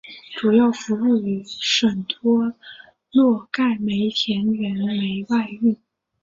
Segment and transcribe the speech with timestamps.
[0.35, 2.55] 主要服务于和什托
[3.11, 5.77] 洛盖煤田原煤外运。